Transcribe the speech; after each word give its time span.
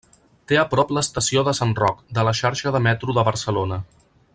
Té 0.51 0.55
a 0.61 0.63
prop 0.71 0.93
l'estació 0.97 1.43
de 1.49 1.53
Sant 1.59 1.77
Roc, 1.83 2.01
de 2.19 2.25
la 2.31 2.35
xarxa 2.43 2.75
de 2.77 2.85
metro 2.91 3.19
de 3.19 3.27
Barcelona. 3.33 3.83